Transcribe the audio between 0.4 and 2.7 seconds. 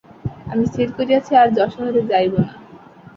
আমি স্থির করিয়াছি আর যশোহরে যাইব না।